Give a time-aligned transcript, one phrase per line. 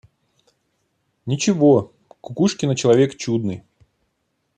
[1.27, 1.93] Ничего!
[2.21, 3.61] Кукшина- человек чудный.